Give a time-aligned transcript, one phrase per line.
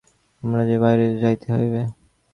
[0.43, 1.81] আমার যে বাহিরে যাইতে হইবে।